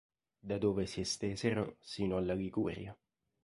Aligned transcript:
Da 0.39 0.57
dove 0.57 0.87
si 0.87 0.99
estesero 1.01 1.75
sino 1.79 2.17
alla 2.17 2.33
Liguria. 2.33 2.97